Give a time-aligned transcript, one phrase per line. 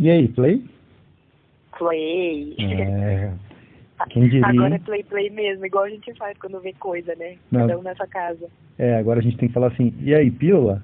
[0.00, 0.64] E aí, play?
[1.78, 2.56] Play.
[2.58, 3.30] É.
[4.08, 4.46] Quem diria?
[4.46, 7.36] Agora é play, play mesmo, igual a gente faz quando vê coisa, né?
[7.52, 7.60] Não.
[7.60, 8.48] Cada um nessa casa.
[8.78, 10.82] É, agora a gente tem que falar assim, e aí, pílula?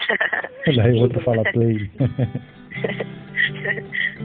[0.76, 1.90] Daí o outro fala play.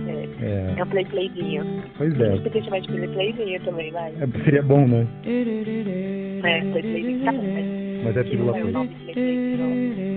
[0.06, 0.28] é.
[0.46, 0.76] É.
[0.78, 1.84] é um play playzinho.
[1.98, 2.44] Pois A gente é.
[2.44, 4.12] podia chamar de play playzinho também, vai.
[4.12, 5.08] É, Seria bom, né?
[5.24, 8.74] É, play playzinho tá bom, mas Mas é pílula é o play.
[8.74, 10.08] nome play playzinho.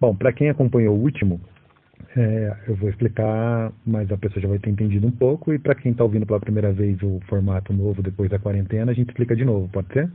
[0.00, 1.40] Bom, para quem acompanhou o último,
[2.16, 5.54] é, eu vou explicar, mas a pessoa já vai ter entendido um pouco.
[5.54, 8.94] E para quem está ouvindo pela primeira vez o formato novo depois da quarentena, a
[8.94, 10.10] gente explica de novo, pode ser?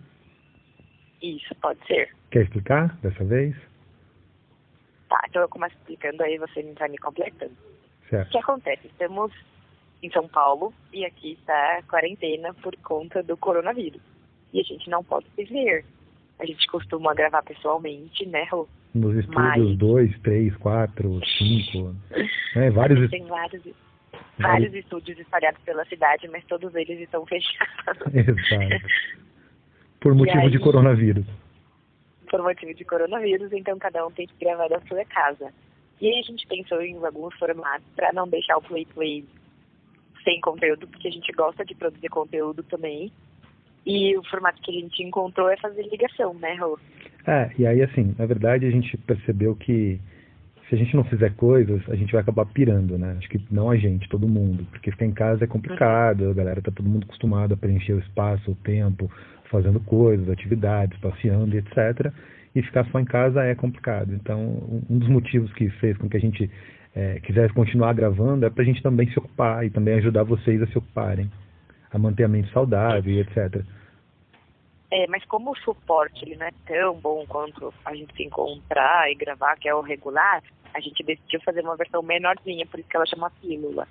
[1.22, 2.10] Isso, pode ser.
[2.30, 3.56] Quer explicar dessa vez?
[5.08, 7.54] Tá, então eu começo explicando aí, você vai me completando.
[8.06, 8.32] O Certo.
[8.32, 8.88] que acontece?
[8.88, 9.32] Estamos
[10.04, 14.15] em São Paulo e aqui está a quarentena por conta do coronavírus.
[14.56, 15.84] E a gente não pode se ver.
[16.40, 18.68] A gente costuma gravar pessoalmente, né, Rô?
[18.94, 19.36] Nos estúdios
[19.68, 21.96] Mas- 2, 3, 4, 5,
[22.56, 23.10] né, vários.
[23.10, 23.62] Tem vários,
[24.40, 28.88] vários estúdios espalhados pela cidade, mas todos eles estão fechados Exato.
[30.00, 30.50] Por motivo aí?
[30.50, 31.26] de coronavírus.
[32.30, 35.52] por motivo de coronavírus, então cada um tem que gravar da sua casa.
[36.00, 39.26] E aí a gente pensou em alguns formatos para não deixar o Play Play
[40.24, 43.12] sem conteúdo, porque a gente gosta de produzir conteúdo também.
[43.86, 46.78] E o formato que a gente encontrou é fazer ligação, né, Rô?
[47.28, 50.00] É, e aí assim, na verdade a gente percebeu que
[50.70, 53.16] se a gente não fizer coisas, a gente vai acabar pirando, né?
[53.20, 56.62] Acho que não a gente, todo mundo, porque ficar em casa é complicado, a galera
[56.62, 59.12] tá todo mundo acostumado a preencher o espaço, o tempo,
[59.52, 62.12] fazendo coisas, atividades, passeando e etc.
[62.56, 64.14] E ficar só em casa é complicado.
[64.16, 66.50] Então, um- um dos motivos que fez com que a gente
[66.96, 70.68] é, quisesse continuar gravando é pra gente também se ocupar e também ajudar vocês a
[70.68, 71.30] se ocuparem,
[71.92, 73.62] a manter a mente saudável e etc.
[74.92, 79.12] É, mas como o suporte ele não é tão bom quanto a gente se encontrar
[79.12, 82.90] e gravar, que é o regular, a gente decidiu fazer uma versão menorzinha, por isso
[82.90, 83.88] que ela chama pílula.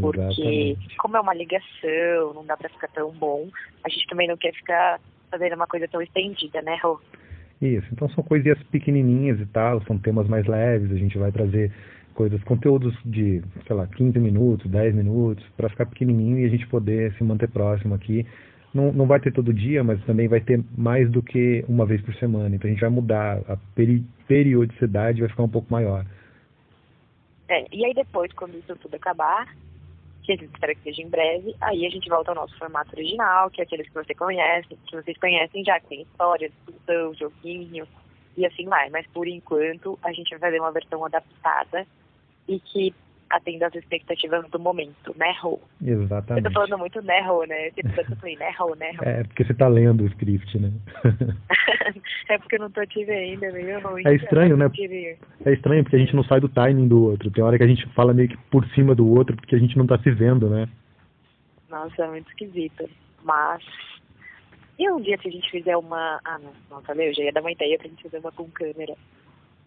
[0.00, 3.48] Porque como é uma ligação, não dá pra ficar tão bom,
[3.84, 5.00] a gente também não quer ficar
[5.30, 7.00] fazendo uma coisa tão estendida, né, Rô?
[7.60, 11.72] Isso, então são coisinhas pequenininhas e tal, são temas mais leves, a gente vai trazer
[12.14, 16.66] coisas, conteúdos de, sei lá, 15 minutos, 10 minutos, para ficar pequenininho e a gente
[16.66, 18.26] poder se manter próximo aqui.
[18.74, 22.00] Não, não vai ter todo dia, mas também vai ter mais do que uma vez
[22.00, 22.54] por semana.
[22.54, 26.06] Então a gente vai mudar, a peri periodicidade vai ficar um pouco maior.
[27.48, 29.46] É, e aí depois, quando isso tudo acabar,
[30.22, 32.94] que a gente espera que seja em breve, aí a gente volta ao nosso formato
[32.94, 37.12] original, que é aqueles que você conhece, que vocês conhecem já, que tem história, discussão,
[37.14, 37.86] joguinho,
[38.36, 38.88] e assim vai.
[38.88, 41.86] Mas por enquanto, a gente vai fazer uma versão adaptada
[42.48, 42.94] e que
[43.32, 45.58] atenda às expectativas do momento, né, Rô?
[45.82, 46.52] Eu tô Exatamente.
[46.52, 47.68] falando muito né, Rô, né?
[47.68, 49.04] Eu sempre tanto falei, né, Rô, né, Rô?
[49.04, 50.70] É porque você está lendo o script, né?
[52.28, 54.02] é porque eu não tô te vendo, é meio ruim.
[54.06, 54.70] É estranho, né?
[55.44, 57.30] É estranho porque a gente não sai do timing do outro.
[57.30, 59.76] Tem hora que a gente fala meio que por cima do outro porque a gente
[59.76, 60.68] não está se vendo, né?
[61.70, 62.88] Nossa, é muito esquisito.
[63.24, 63.62] Mas.
[64.78, 66.20] E um dia se a gente fizer uma.
[66.24, 67.08] Ah, não, não, tá vendo?
[67.08, 68.94] Eu já ia dar uma ideia pra gente fazer uma com câmera.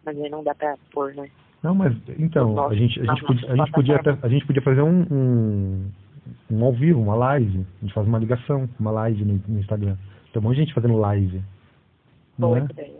[0.06, 1.30] Mas aí não dá pra pôr, né?
[1.66, 4.46] Não, mas então, a gente, a gente, nossa, podia, a gente podia, até- a gente
[4.46, 5.92] podia fazer um, um,
[6.52, 7.66] um ao vivo, uma live.
[7.82, 9.98] A gente faz uma ligação, uma live no, no Instagram.
[10.32, 11.42] Tem um monte de gente fazendo live.
[12.38, 12.64] Boa é?
[12.66, 13.00] ideia.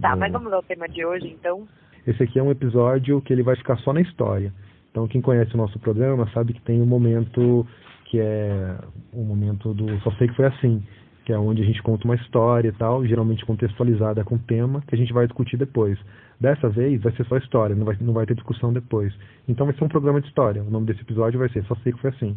[0.00, 0.16] Tá, Boa.
[0.16, 1.68] mas vamos ao tema de hoje, então.
[2.06, 4.50] Esse aqui é um episódio que ele vai ficar só na história.
[4.90, 7.66] Então, quem conhece o nosso programa sabe que tem um momento
[8.06, 8.78] que é
[9.12, 10.82] o momento do Só Sei Que Foi Assim,
[11.26, 14.94] que é onde a gente conta uma história e tal, geralmente contextualizada com tema, que
[14.94, 15.98] a gente vai discutir depois.
[16.38, 19.14] Dessa vez vai ser só história, não vai, não vai ter discussão depois.
[19.48, 20.62] Então vai ser um programa de história.
[20.62, 22.36] O nome desse episódio vai ser Só Sei Que Foi Assim.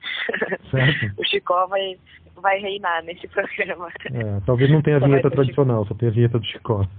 [0.70, 1.12] Certo?
[1.16, 1.96] o Chicó vai,
[2.36, 3.88] vai reinar nesse programa.
[4.12, 6.86] É, talvez não tenha a vinheta tradicional, só tem a vinheta do Chicó.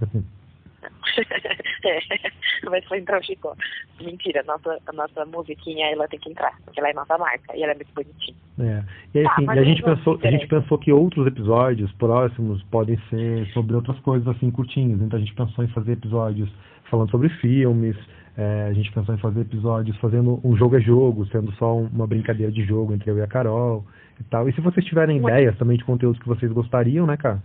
[1.88, 3.54] é, entrar o Chicó.
[4.02, 7.56] Mentira, a nossa, a nossa musiquinha ela tem que entrar, porque ela é nossa marca
[7.56, 8.36] e ela é muito bonitinha.
[8.58, 8.84] É.
[9.14, 11.90] E aí, Tá, assim, mas e a gente pensou, a gente pensou que outros episódios
[11.92, 15.00] próximos podem ser sobre outras coisas assim curtinhos.
[15.00, 16.50] Então a gente pensou em fazer episódios
[16.90, 17.96] falando sobre filmes.
[18.36, 21.88] é, a gente pensou em fazer episódios fazendo um jogo a jogo, sendo só um-
[21.88, 23.84] uma brincadeira de jogo entre eu e a Carol
[24.18, 24.48] e tal.
[24.48, 25.34] E se vocês tiverem Muito.
[25.34, 27.42] ideias também de conteúdos que vocês gostariam, né, cara?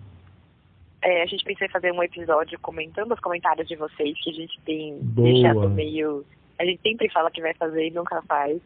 [1.06, 4.34] É, a gente pensou em fazer um episódio comentando os comentários de vocês, que a
[4.34, 5.32] gente tem Boa.
[5.32, 6.26] deixado meio.
[6.58, 8.60] A gente sempre fala que vai fazer e nunca faz.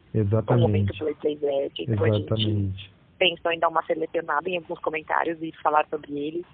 [0.45, 1.19] Com o momento Exatamente.
[1.19, 1.83] Play Playback.
[1.83, 2.91] Então a gente Exatamente.
[3.17, 6.45] pensou em dar uma selecionada em alguns comentários e falar sobre eles.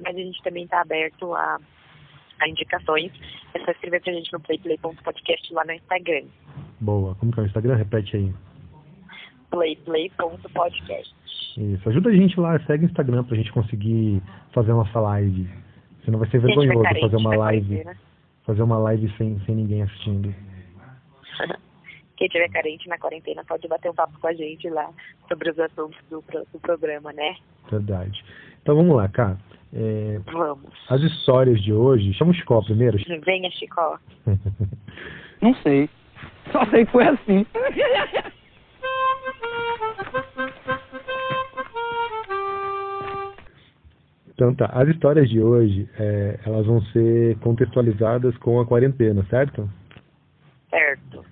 [0.00, 1.58] Mas a gente também está aberto a,
[2.40, 3.12] a indicações.
[3.52, 6.24] É só escrever pra gente no playplay.podcast lá no Instagram.
[6.80, 7.14] Boa.
[7.16, 7.76] Como que é o Instagram?
[7.76, 8.32] Repete aí.
[9.54, 11.14] playplay.podcast.
[11.56, 14.20] Isso, ajuda a gente lá, segue o Instagram pra gente conseguir
[14.52, 15.48] fazer a nossa live.
[16.04, 17.84] Senão vai ser vergonhoso fazer uma live.
[18.44, 20.34] Fazer uma live sem, sem ninguém assistindo.
[22.16, 24.88] Quem tiver carente na quarentena pode bater um papo com a gente lá
[25.28, 26.22] sobre os assuntos do,
[26.52, 27.36] do programa, né?
[27.70, 28.24] Verdade.
[28.62, 29.38] Então vamos lá, cara.
[29.72, 30.70] É, vamos.
[30.88, 32.12] As histórias de hoje.
[32.14, 32.98] Chama o Chicó primeiro.
[33.24, 33.98] Venha, Chicó.
[35.42, 35.90] Não sei.
[36.52, 37.46] Só sei que foi assim.
[44.34, 49.70] Então tá, as histórias de hoje, é, elas vão ser contextualizadas com a quarentena, certo?
[50.70, 51.24] Certo.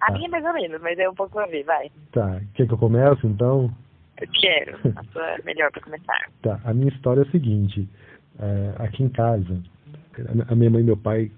[0.00, 0.12] A tá.
[0.12, 1.90] minha é mais ou menos, mas é um pouco a ver, vai.
[2.12, 3.74] Tá, quer que eu comece então?
[4.20, 6.30] Eu quero, a sua é melhor para começar.
[6.42, 7.88] Tá, a minha história é a seguinte,
[8.38, 9.60] é, aqui em casa,
[10.48, 11.30] a minha mãe e meu pai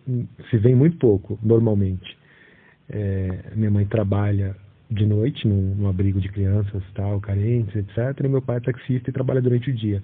[0.50, 2.16] se veem muito pouco, normalmente.
[2.90, 4.54] É, minha mãe trabalha
[4.90, 8.20] de noite num, num, abrigo de crianças tal, carentes, etc.
[8.22, 10.02] E meu pai é taxista e trabalha durante o dia.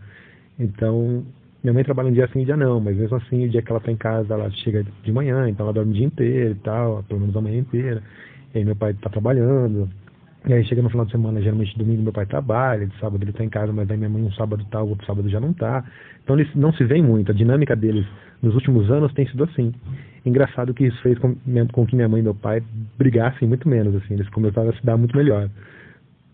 [0.62, 1.24] Então,
[1.62, 3.70] minha mãe trabalha um dia sim e dia não, mas mesmo assim, o dia que
[3.70, 6.62] ela está em casa, ela chega de manhã, então ela dorme o dia inteiro e
[6.62, 8.02] tal, pelo menos a manhã inteira.
[8.54, 9.88] E aí meu pai está trabalhando.
[10.46, 13.30] E aí chega no final de semana, geralmente domingo meu pai trabalha, de sábado ele
[13.30, 15.52] está em casa, mas aí minha mãe um sábado tá, o outro sábado já não
[15.52, 15.84] tá.
[16.22, 17.30] Então eles não se veem muito.
[17.30, 18.04] A dinâmica deles
[18.42, 19.72] nos últimos anos tem sido assim.
[20.26, 21.36] Engraçado que isso fez com,
[21.72, 22.60] com que minha mãe e meu pai
[22.98, 25.48] brigassem muito menos, assim, eles começaram a se dar muito melhor.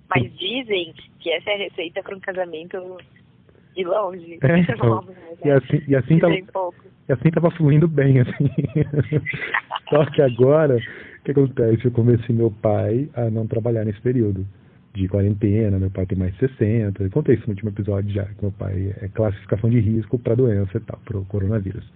[0.08, 2.78] Mas dizem que essa é a receita para um casamento
[3.78, 4.38] de longe.
[4.42, 5.04] É, então,
[5.44, 8.50] e assim, e assim tava, e assim tava fluindo bem, assim.
[9.88, 11.84] Só que agora, o que acontece?
[11.84, 14.44] Eu comecei meu pai a não trabalhar nesse período
[14.94, 17.04] de quarentena, meu pai tem mais de 60.
[17.04, 20.34] Eu contei isso no último episódio já, que meu pai é classificação de risco para
[20.34, 21.88] doença e tal, para o coronavírus.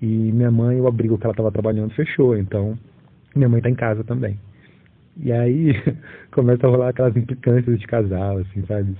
[0.00, 2.78] E minha mãe, o abrigo que ela estava trabalhando fechou, então
[3.36, 4.38] minha mãe está em casa também.
[5.18, 5.74] E aí
[6.32, 8.96] começa a rolar aquelas implicâncias de casal, assim, sabe?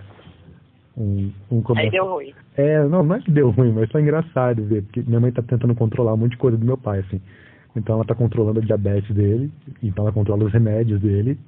[0.97, 1.87] Um, um começa...
[1.87, 2.33] Aí deu ruim.
[2.57, 5.43] É, não, não é que deu ruim, mas foi engraçado ver, porque minha mãe tá
[5.43, 7.21] tentando controlar um monte de coisa do meu pai, assim.
[7.77, 9.51] Então ela tá controlando a diabetes dele,
[9.83, 11.39] então ela controla os remédios dele.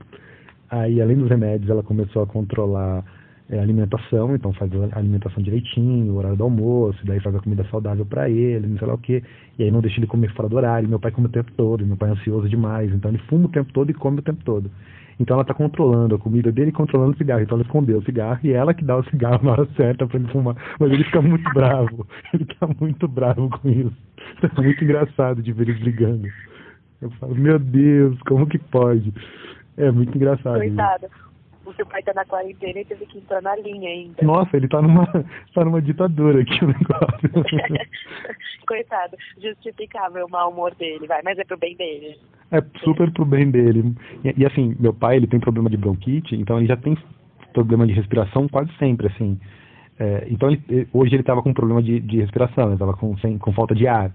[0.69, 3.05] Aí, além dos remédios, ela começou a controlar
[3.49, 7.41] é, a alimentação, então faz a alimentação direitinho, o horário do almoço, daí faz a
[7.41, 9.23] comida saudável para ele, não sei lá o quê.
[9.57, 10.89] E aí não deixa ele comer fora do horário.
[10.89, 13.51] Meu pai come o tempo todo, meu pai é ansioso demais, então ele fuma o
[13.51, 14.69] tempo todo e come o tempo todo.
[15.19, 17.43] Então ela está controlando a comida dele e controlando o cigarro.
[17.43, 20.19] Então ela escondeu o cigarro e ela que dá o cigarro na hora certa para
[20.19, 20.57] ele fumar.
[20.79, 22.07] Mas ele fica muito bravo.
[22.35, 23.97] Ele está muito bravo com isso.
[24.43, 26.29] É muito engraçado de ver eles brigando.
[27.01, 29.13] Eu falo, meu Deus, como que pode?
[29.77, 30.59] É muito engraçado.
[30.59, 31.07] Coitado.
[31.07, 31.27] Isso.
[31.77, 34.23] Seu pai tá na quarentena e teve que entrar na linha ainda.
[34.23, 35.07] Nossa, ele tá numa,
[35.55, 37.31] tá numa ditadura aqui o negócio.
[38.67, 42.19] Coitado, justificável o mau humor dele, vai, mas é pro bem dele.
[42.51, 43.95] É super pro bem dele.
[44.25, 46.97] E, e, assim, meu pai, ele tem problema de bronquite, então ele já tem
[47.53, 49.39] problema de respiração quase sempre, assim.
[49.99, 53.39] É, então ele, hoje ele estava com problema de, de respiração, ele estava com, sem,
[53.39, 54.13] com falta de ar.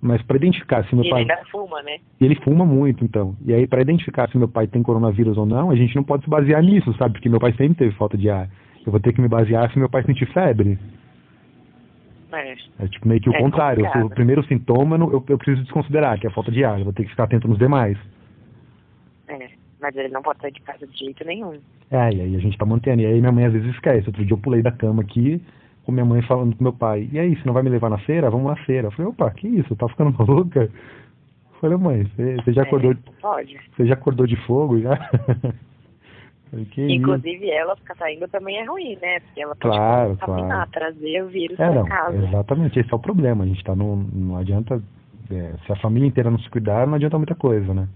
[0.00, 1.22] Mas para identificar se meu e pai.
[1.22, 1.98] Ele ainda fuma, né?
[2.20, 3.36] E ele fuma muito, então.
[3.44, 6.24] E aí, para identificar se meu pai tem coronavírus ou não, a gente não pode
[6.24, 7.14] se basear nisso, sabe?
[7.14, 8.48] Porque meu pai sempre teve falta de ar.
[8.86, 10.78] Eu vou ter que me basear se meu pai sentir febre.
[12.32, 12.56] É.
[12.80, 13.84] é tipo meio que o é contrário.
[14.04, 16.78] O primeiro sintoma eu, eu preciso desconsiderar, que é a falta de ar.
[16.78, 17.98] Eu vou ter que ficar atento nos demais.
[19.26, 19.48] É,
[19.80, 21.58] mas ele não pode sair de casa de jeito nenhum.
[21.90, 23.02] É, e aí a gente tá mantendo.
[23.02, 24.06] E aí minha mãe às vezes esquece.
[24.06, 25.42] Outro dia eu pulei da cama aqui,
[25.88, 27.96] com minha mãe falando com meu pai, e aí, você não vai me levar na
[27.96, 28.28] feira?
[28.28, 28.88] Vamos na feira.
[28.88, 29.74] Eu falei, opa, que isso?
[29.74, 30.64] Tá ficando maluca?
[30.64, 32.94] Eu falei, mãe, você, já é, acordou.
[33.22, 33.58] Pode.
[33.74, 35.10] Você já acordou de fogo já?
[36.76, 37.54] Inclusive isso?
[37.54, 39.20] ela ficar saindo também é ruim, né?
[39.20, 40.70] Porque ela pode claro, claro.
[40.70, 42.16] trazer o vírus é, pra casa.
[42.16, 43.44] Exatamente, esse é o problema.
[43.44, 43.96] A gente tá num.
[44.12, 44.82] Não adianta.
[45.30, 47.88] É, se a família inteira não se cuidar, não adianta muita coisa, né?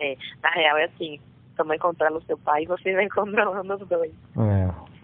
[0.00, 1.18] É, na real é assim,
[1.56, 4.12] sua mãe controla o seu pai e você vai controlando os dois.
[4.38, 4.95] É.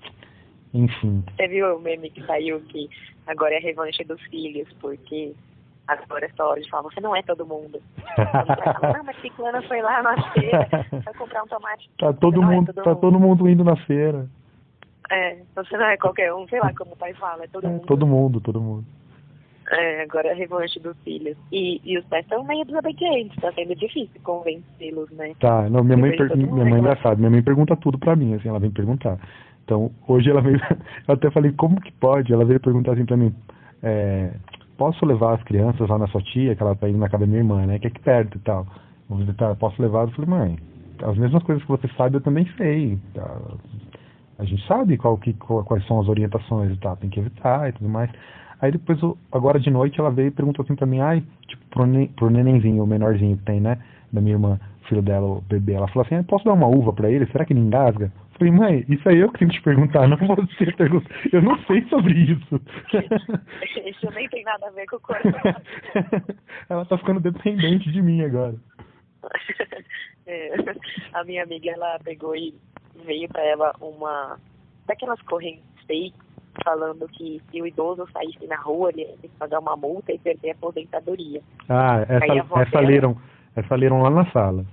[0.75, 1.23] Enfim.
[1.37, 2.88] Você viu o meme que saiu que
[3.26, 5.35] agora é a revanche dos filhos, porque
[5.87, 7.81] agora é só hora de falar, você não é todo mundo.
[8.17, 11.91] Falar, não, mas Ciclana foi lá na feira, vai comprar um tomate.
[11.99, 13.00] Tá todo mundo, é todo tá mundo.
[13.00, 14.26] todo mundo indo na feira.
[15.11, 17.71] É, você não é qualquer um, sei lá como o pai fala, é todo é,
[17.71, 17.87] mundo.
[17.87, 18.85] Todo mundo, todo mundo.
[19.71, 21.37] É, agora é a revanche dos filhos.
[21.50, 25.35] E, e os pais estão meio desobedientes, tá sendo difícil convencê-los, né?
[25.38, 26.37] Tá, não, minha mãe, per...
[26.37, 29.19] minha mãe é engraçada, minha mãe pergunta tudo pra mim, assim, ela vem perguntar.
[29.64, 30.59] Então, hoje ela veio,
[31.07, 32.33] eu até falei, como que pode?
[32.33, 33.35] Ela veio perguntar assim pra mim,
[33.83, 34.33] é,
[34.76, 37.26] posso levar as crianças lá na sua tia, que ela tá indo na casa da
[37.26, 38.66] minha irmã, né, que é aqui perto e tal.
[39.11, 40.02] Visitar, posso levar?
[40.02, 40.59] Eu falei, mãe,
[41.02, 42.99] as mesmas coisas que você sabe eu também sei.
[43.12, 43.40] Tá?
[44.38, 47.73] A gente sabe qual que, quais são as orientações e tal, tem que evitar e
[47.73, 48.11] tudo mais.
[48.61, 48.99] Aí depois,
[49.31, 51.85] agora de noite, ela veio e perguntou assim pra mim, ai, tipo, pro,
[52.16, 53.78] pro nenenzinho, o menorzinho que tem, né,
[54.12, 56.92] da minha irmã, filho dela, o bebê, ela falou assim, "Ah, posso dar uma uva
[56.92, 57.26] pra ele?
[57.26, 58.06] Será que ele engasga?
[58.06, 61.08] Eu falei, mãe, isso aí eu que tenho que te perguntar, não você pergunta.
[61.32, 62.60] Eu não sei sobre isso.
[63.86, 65.30] Isso nem tem nada a ver com o coração.
[66.68, 68.54] ela tá ficando dependente de mim agora.
[70.24, 70.54] É,
[71.14, 72.54] a minha amiga, ela pegou e
[73.04, 74.38] veio pra ela uma
[74.86, 76.14] daquelas correntes fake
[76.64, 80.50] falando que se o idoso saísse na rua, ele ia pagar uma multa e perder
[80.50, 81.40] a aposentadoria.
[81.68, 82.24] Ah, essa,
[82.60, 83.16] essa dela- leram,
[83.56, 84.64] essa leram lá na sala.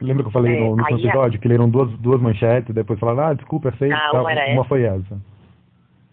[0.00, 2.74] Lembra que eu falei É, no, no aí a- episódio que leram duas, duas manchetes,
[2.74, 4.20] depois falaram, ah, desculpa, é Ah, tal.
[4.22, 4.68] uma era uma essa.
[4.68, 5.20] foi essa.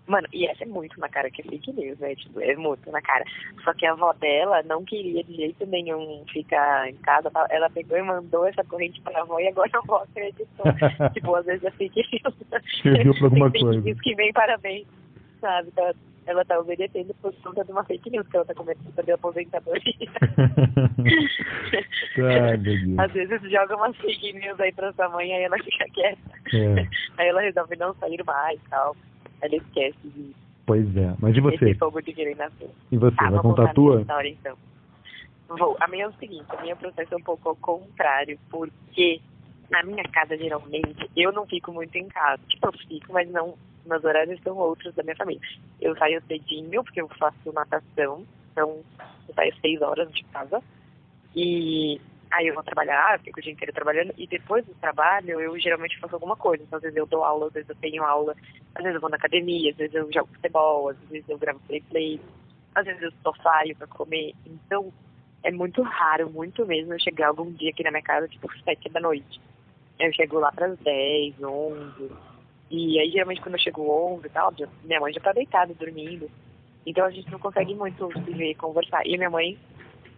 [0.08, 2.16] Mano, e essa é muito na cara que é fake news, né?
[2.16, 3.26] Tipo, é muito na cara.
[3.66, 7.30] Só que a avó dela não queria de jeito nenhum ficar em casa.
[7.50, 10.66] Ela pegou e mandou essa corrente pra avó e agora a avó acreditou.
[11.14, 12.36] tipo, às vezes é fake news.
[12.82, 13.82] Serviu pra alguma Tem fake coisa.
[13.86, 14.88] news que vem parabéns,
[15.42, 15.68] sabe?
[15.74, 15.92] Então,
[16.28, 19.16] ela tá obedecendo por conta de uma fake news, que ela tá começando a a
[19.16, 19.82] aposentadoria.
[23.00, 26.20] Às vezes joga umas fake news aí pra sua mãe, aí ela fica quieta.
[26.54, 28.96] É, Aí ela resolve não sair mais e tal.
[29.42, 31.16] Ela esquece de pois é.
[31.20, 31.74] Mas e você?
[31.76, 32.70] fogo de querer nascer.
[32.92, 33.16] E você?
[33.16, 34.02] Tá, Vai contar a tua?
[34.02, 34.58] história, então.
[35.48, 35.78] Vou.
[35.80, 39.22] A minha é o seguinte, a minha processo é um pouco ao contrário, porque
[39.70, 42.42] na minha casa, geralmente, eu não fico muito em casa.
[42.50, 43.56] Tipo, eu fico, mas não,
[43.88, 45.42] meus horários são outros da minha família.
[45.82, 48.84] Eu saio cedinho, porque eu faço natação, então
[49.28, 50.62] eu saio seis horas de casa.
[51.36, 52.00] E
[52.32, 56.00] aí eu vou trabalhar, fico o dia inteiro trabalhando, e depois do trabalho eu geralmente
[56.00, 56.64] faço alguma coisa.
[56.64, 58.36] Então, às vezes eu dou aula, às vezes eu tenho aula,
[58.76, 61.60] às vezes eu vou na academia, às vezes eu jogo futebol, às vezes eu gravo
[61.90, 62.20] play,
[62.76, 64.34] às vezes eu só saio pra comer.
[64.46, 64.92] Então,
[65.44, 68.90] é muito raro, muito mesmo, eu chegar algum dia aqui na minha casa, tipo, sete
[68.90, 69.40] da noite.
[70.00, 72.12] Eu chego lá pras dez, onze.
[72.70, 76.30] E aí, geralmente, quando eu chego onze e tal, minha mãe já tá deitada, dormindo.
[76.86, 79.06] Então, a gente não consegue muito se ver conversar.
[79.06, 79.58] E minha mãe,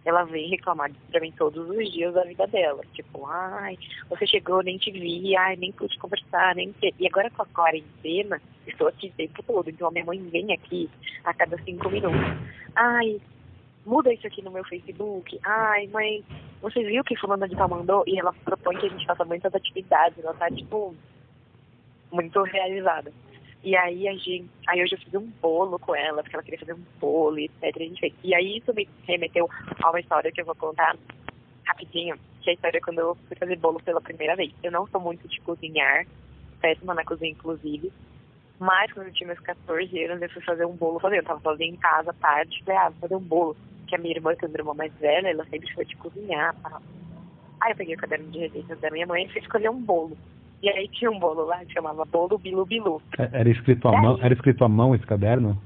[0.04, 2.82] ela vem reclamar pra mim todos os dias da vida dela.
[2.92, 3.78] Tipo, ai,
[4.08, 6.74] você chegou, nem te vi, ai, nem pude conversar, nem.
[6.98, 9.70] E agora com a quarentena, estou aqui o tempo todo.
[9.70, 10.88] Então, a minha mãe vem aqui
[11.24, 12.20] a cada cinco minutos.
[12.74, 13.20] Ai,
[13.84, 15.38] muda isso aqui no meu Facebook.
[15.44, 16.24] Ai, mãe,
[16.60, 18.02] você viu que fulana de tal mandou?
[18.06, 20.18] E ela propõe que a gente faça muitas atividades.
[20.18, 20.94] Ela tá, tipo,
[22.12, 23.12] muito realizada.
[23.62, 24.48] E aí a gente.
[24.66, 27.62] Aí eu fiz um bolo com ela, porque ela queria fazer um bolo, etc.
[27.62, 28.14] A gente fez.
[28.24, 29.48] E aí isso me remeteu
[29.82, 30.96] a uma história que eu vou contar
[31.66, 34.52] rapidinho, que é a história quando eu fui fazer bolo pela primeira vez.
[34.62, 36.06] Eu não sou muito de cozinhar,
[36.60, 37.92] péssima na cozinha, inclusive.
[38.58, 41.18] Mas quando eu tinha meus 14 anos, eu fui fazer um bolo fazer.
[41.18, 43.56] Eu tava sozinha em casa tarde, falei, ah, vou fazer um bolo.
[43.86, 45.96] Que a minha irmã, que é a minha irmã mais velha, ela sempre foi de
[45.96, 46.54] cozinhar.
[47.60, 50.16] Aí eu peguei o caderno de receitas da minha mãe e fui escolher um bolo.
[50.62, 53.02] E aí tinha um bolo lá que chamava Bolo Bilu Bilu.
[53.18, 55.60] É- Era escrito à E mão, era escrito à mão esse caderno?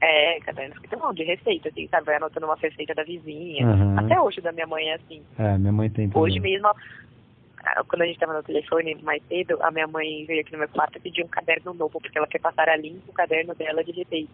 [0.00, 2.06] É, caderno escrito não, de receita, assim, sabe?
[2.06, 3.66] Vai anotando uma receita da vizinha.
[3.66, 3.98] Aham.
[3.98, 5.22] Até hoje da minha mãe é assim.
[5.38, 6.22] É, minha mãe tem também.
[6.22, 10.40] Hoje mesmo, ah, quando a gente tava no telefone mais cedo, a minha mãe veio
[10.40, 13.10] aqui no meu quarto e pediu um caderno novo, porque ela quer passar a limpo
[13.10, 14.32] o caderno dela de receita.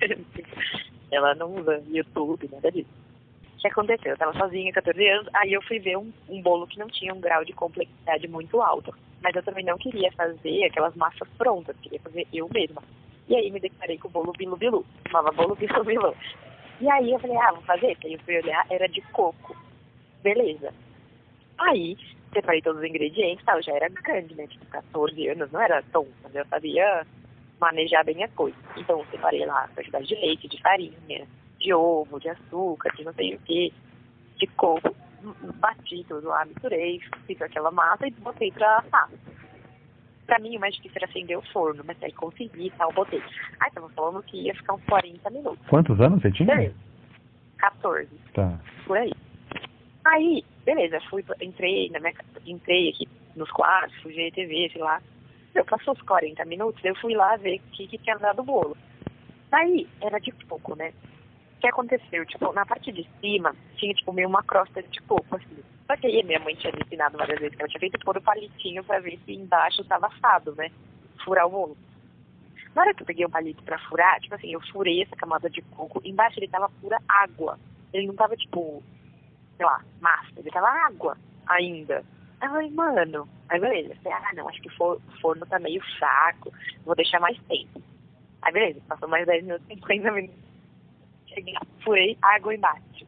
[1.10, 2.88] ela não usa YouTube, nada disso.
[3.60, 4.12] Que aconteceu?
[4.12, 7.12] Eu tava sozinha, 14 anos, aí eu fui ver um, um bolo que não tinha
[7.12, 8.94] um grau de complexidade muito alto.
[9.22, 12.82] Mas eu também não queria fazer aquelas massas prontas, queria fazer eu mesma.
[13.28, 16.16] E aí me deparei com o bolo Bilu Bilu, chamava bolo Bilu Bilu.
[16.80, 17.96] E aí eu falei, ah, vou fazer.
[18.02, 19.54] Aí eu fui olhar, era de coco.
[20.22, 20.72] Beleza.
[21.58, 21.98] Aí,
[22.32, 24.46] separei todos os ingredientes, tal, já era grande, né?
[24.46, 27.06] Tipo, 14 anos, não era tão, mas eu sabia
[27.60, 28.56] manejar bem a coisa.
[28.78, 31.26] Então, separei lá a quantidade de leite, de farinha,
[31.60, 33.72] de ovo, de açúcar, de não sei o que,
[34.38, 34.94] de coco.
[35.56, 39.10] Bati tudo lá, misturei, fiz aquela massa e botei pra assar.
[40.26, 43.22] Pra mim, o mais difícil era acender o forno, mas aí consegui e tal, botei.
[43.60, 45.66] Aí, tava falando que ia ficar uns 40 minutos.
[45.68, 46.54] Quantos anos você tinha?
[46.54, 46.74] Beleza.
[47.58, 48.58] 14 Tá.
[48.86, 49.12] por aí.
[50.06, 52.14] Aí, beleza, fui, entrei na minha
[52.46, 55.02] entrei aqui nos quartos, fui ver TV, sei lá.
[55.54, 58.44] Eu passou os 40 minutos, eu fui lá ver o que, que tinha dado o
[58.44, 58.76] bolo.
[59.50, 60.94] Daí, era de coco, né?
[61.60, 62.24] Que aconteceu?
[62.26, 65.62] Tipo, na parte de cima, tinha, tipo, meio uma crosta de coco, assim.
[65.86, 68.16] Só que aí minha mãe tinha me ensinado várias vezes que ela tinha feito pôr
[68.16, 70.70] o palitinho pra ver se embaixo tava assado, né?
[71.24, 71.76] Furar o bolo.
[72.74, 75.50] Na hora que eu peguei o palito pra furar, tipo assim, eu furei essa camada
[75.50, 77.58] de coco, embaixo ele tava pura água.
[77.92, 78.82] Ele não tava, tipo,
[79.56, 82.04] sei lá, massa, ele tava água ainda.
[82.40, 85.82] Aí eu falei, mano, aí beleza, falei, ah não, acho que o forno tá meio
[85.98, 86.52] fraco,
[86.84, 87.82] vou deixar mais tempo.
[88.42, 90.49] Aí beleza, passou mais 10 minutos, 50 minutos.
[91.32, 93.06] Cheguei furei água embaixo.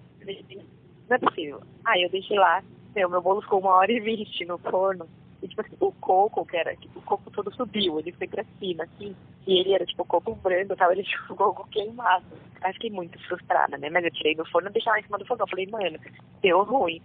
[1.08, 1.62] Não é possível.
[1.84, 2.62] Aí eu deixei lá,
[2.94, 5.08] meu, meu bolo ficou uma hora e vinte no forno.
[5.42, 8.44] E tipo assim, o coco, que era, tipo, o coco todo subiu, ele foi pra
[8.60, 9.14] cima, assim.
[9.46, 12.24] E ele era tipo coco branco, tava ele tipo coco queimado.
[12.60, 13.90] Aí fiquei muito frustrada, né?
[13.90, 15.46] Mas eu tirei do forno deixei lá em cima do fogão.
[15.48, 15.98] Falei, mano,
[16.40, 17.02] deu ruim.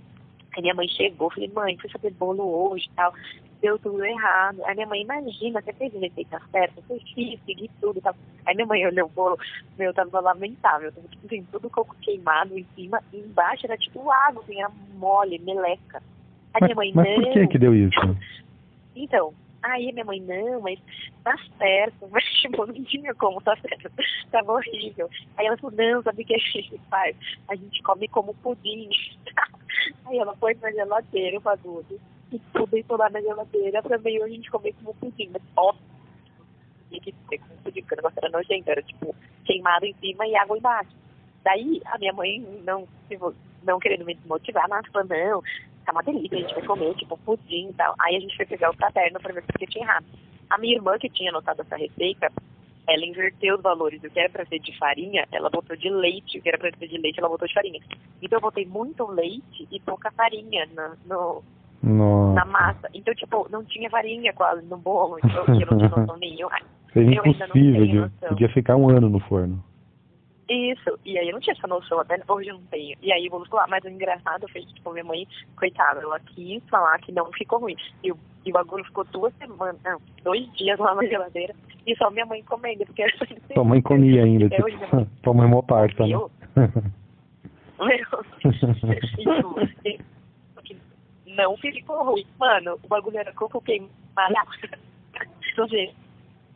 [0.56, 3.14] Aí minha mãe chegou, falei, mãe, fui fazer bolo hoje e tal,
[3.62, 4.64] deu tudo errado.
[4.66, 8.16] Aí minha mãe, imagina, você fez a receita certa, eu fiz, segui tudo tal.
[8.46, 9.38] Aí minha mãe olhou o bolo,
[9.78, 14.10] meu, tava lamentável, tava tipo assim, tudo coco queimado em cima, e embaixo era tipo
[14.12, 16.02] água, assim, era mole, meleca.
[16.54, 17.24] Aí Mas, minha mãe, mas não.
[17.24, 18.00] por que que deu isso?
[18.96, 20.80] Então, aí minha mãe, não, mas
[21.24, 23.92] tá certo, mas tipo, não tinha como tá certo,
[24.32, 25.10] tava horrível.
[25.38, 27.16] Aí ela falou, não, sabe o que a gente faz?
[27.48, 28.90] A gente come como pudim.
[30.06, 32.00] Aí ela foi na geladeira o bagulho,
[32.32, 35.82] e tudo isso lá na geladeira, pra meio a gente comer como pudim, mas óbvio,
[36.90, 39.16] que ser como pudim, porque o negócio era nojento, era tipo,
[39.46, 40.92] queimado em cima e água embaixo.
[41.44, 42.88] Daí a minha mãe não,
[43.64, 45.42] não querendo me desmotivar, mas falou, não,
[45.86, 47.96] tá uma delícia, a gente vai comer, tipo, pudim e tal.
[48.00, 50.06] Aí a gente foi pegar o caderno pra ver porque tinha errado.
[50.50, 52.32] A minha irmã, que tinha anotado essa receita,
[52.88, 54.02] ela inverteu os valores.
[54.04, 56.40] O que era pra ser de farinha, ela botou de leite.
[56.40, 57.82] O que era pra ser de leite, ela botou de farinha.
[58.22, 61.44] Então eu botei muito leite e pouca farinha na, no,
[61.84, 62.90] na Nossa, massa.
[62.94, 65.18] Então, tipo, não tinha farinha quase no bolo.
[65.20, 66.52] Então eu não tinha noção nenhuma.
[66.94, 69.64] seria eu impossível, de- podia ficar um ano no forno.
[70.50, 72.96] Isso, e aí eu não tinha essa noção, até hoje eu não tenho.
[73.02, 76.64] E aí vamos lá, mas o engraçado foi que, tipo, minha mãe, coitada, ela quis
[76.70, 77.76] falar que não ficou ruim.
[78.02, 81.54] E o, e o bagulho ficou duas semanas, não, dois dias lá na geladeira,
[81.86, 83.06] e só minha mãe comendo, porque
[83.54, 84.64] Tua mãe comia ainda, tipo,
[85.22, 86.14] tua mãe é mó parça, né?
[86.14, 86.32] Eu?
[87.80, 87.90] Meu,
[88.44, 89.77] e, tipo, e-
[91.38, 92.26] não ficou ruim.
[92.40, 93.92] Mano, o bagulho era coco queimado.
[95.58, 95.94] Não sei,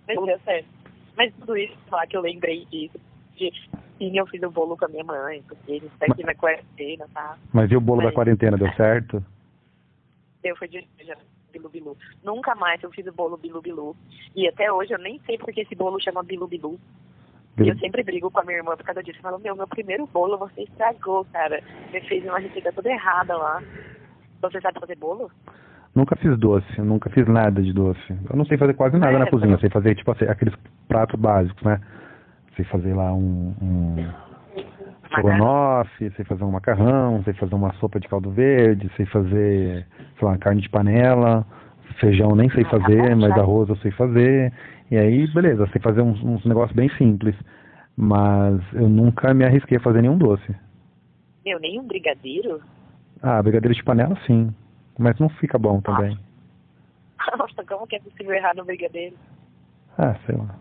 [0.15, 0.67] não deu certo.
[1.15, 2.99] Mas tudo isso, falar que eu lembrei disso.
[3.37, 3.51] De,
[3.97, 6.35] sim, eu fiz o bolo com a minha mãe, porque a gente tá aqui na
[6.35, 7.37] quarentena, tá?
[7.53, 9.23] Mas e o bolo da Mas- quarentena, deu certo?
[10.43, 11.15] Eu fui de já,
[11.51, 11.95] bilu bilu.
[12.23, 13.95] Nunca mais eu fiz o bolo bilu bilu.
[14.35, 16.79] E até hoje eu nem sei porque esse bolo chama bilu bilu.
[17.63, 19.19] E eu sempre brigo com a minha irmã por causa disso.
[19.19, 21.61] Eu falo, meu, meu primeiro bolo você estragou, cara.
[21.91, 23.61] Você fez uma receita toda errada lá.
[24.41, 25.29] Você sabe fazer bolo?
[25.93, 27.99] Nunca fiz doce, nunca fiz nada de doce.
[28.29, 29.55] Eu não sei fazer quase nada É, na cozinha, tá.
[29.55, 30.55] eu sei fazer tipo assim, aqueles
[30.87, 31.79] pratos básicos, né?
[32.55, 33.95] Sei fazer lá um, um
[35.03, 39.85] estrogonofe, sei fazer um macarrão, sei fazer uma sopa de caldo verde, sei fazer,
[40.17, 41.45] sei lá, carne de panela,
[41.99, 43.41] feijão nem sei Ah, tá fazer, mas já.
[43.41, 44.53] arroz eu sei fazer.
[44.89, 47.35] E aí, beleza, sei fazer uns, uns negócios bem simples.
[47.97, 50.55] Mas eu nunca me arrisquei a fazer nenhum doce.
[51.45, 52.61] Meu, nem um brigadeiro?
[53.21, 54.53] Ah, brigadeiro de panela sim.
[54.97, 56.17] Mas não fica bom também.
[57.37, 59.15] Nossa, como que é possível errar no brigadeiro?
[59.97, 60.55] Ah, sei lá.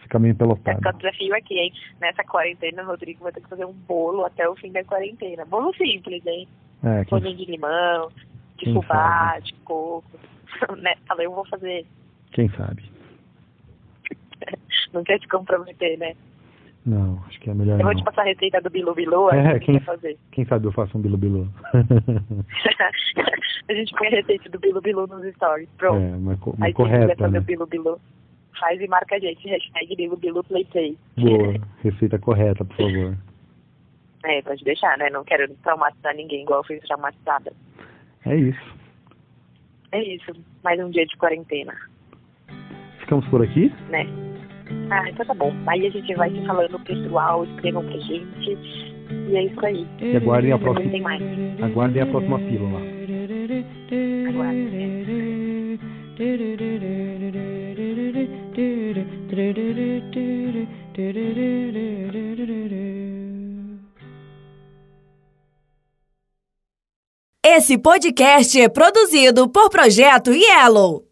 [0.00, 0.76] Fica meio Vai pelotado.
[0.78, 1.72] ficar o desafio aqui, hein?
[2.00, 5.44] Nessa quarentena, o Rodrigo vai ter que fazer um bolo até o fim da quarentena.
[5.46, 6.46] Bolo simples, hein?
[6.84, 8.08] É, quem, de limão,
[8.58, 9.42] de Quem fubá, sabe?
[9.46, 10.04] de coco.
[10.78, 10.94] né?
[11.06, 11.86] Falei, eu vou fazer.
[12.32, 12.90] quem sabe?
[14.92, 16.14] Não quer te comprometer, né?
[16.84, 18.00] Não, acho que é melhor Eu vou não.
[18.00, 20.18] te passar a receita do Bilu Bilu, É, quem- fazer.
[20.32, 21.48] Quem sabe eu faço um bilu-bilu.
[23.68, 25.68] a gente põe a receita do Bilu Bilu nos stories.
[25.78, 26.02] Pronto.
[26.02, 27.38] é, mas, co- aí mas quem quiser correta, fazer né?
[27.38, 28.00] o Bilu Bilu,
[28.58, 29.48] faz e marca a gente.
[29.48, 30.96] Hashtag Bilu Bilu Playplay.
[31.16, 33.16] Boa, receita correta, por favor.
[34.24, 35.10] É, pode deixar, né?
[35.10, 37.52] Não quero traumatizar ninguém igual eu fui traumatizada.
[38.24, 38.74] É isso.
[39.90, 40.30] É isso.
[40.62, 41.74] Mais um dia de quarentena,
[43.00, 43.72] Ficamos por aqui?
[43.90, 44.06] né?
[44.90, 45.52] Ah, então tá bom.
[45.66, 48.58] Aí a gente vai se falando pessoal, escrevam pra gente.
[49.28, 49.86] E é isso aí.
[50.00, 51.22] E aguardem a próxima, tem mais.
[51.62, 52.80] aguardem a próxima pílula.
[67.44, 71.04] Esse podcast é produzido por Projeto Yellow.